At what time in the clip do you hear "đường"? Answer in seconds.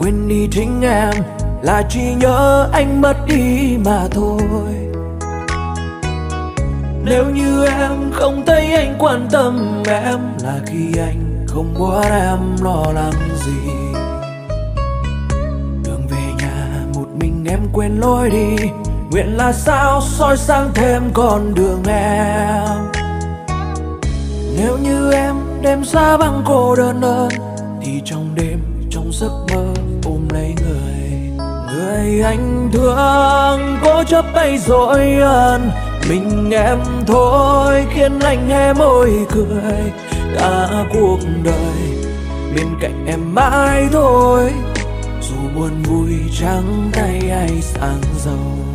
15.84-16.06, 21.54-21.82